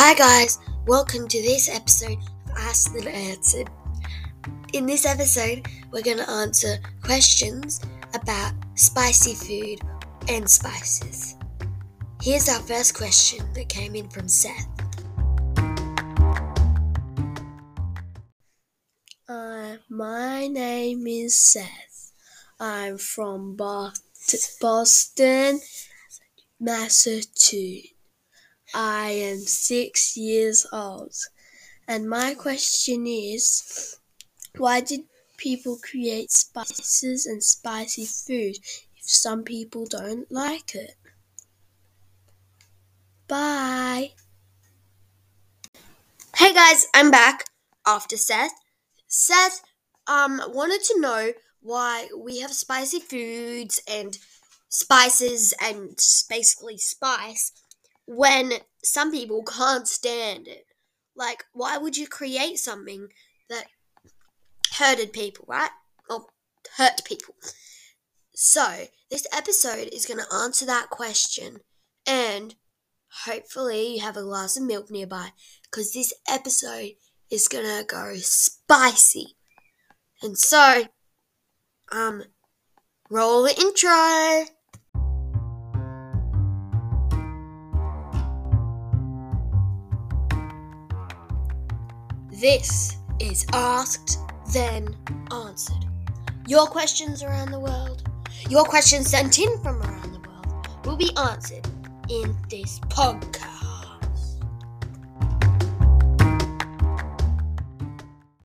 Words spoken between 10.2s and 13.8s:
and spices. Here's our first question that